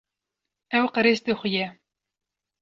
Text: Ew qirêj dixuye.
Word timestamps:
Ew 0.77 0.85
qirêj 0.93 1.19
dixuye. 1.25 1.65